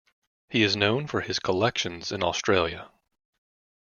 [0.49, 2.89] He is known for his collections in Australia.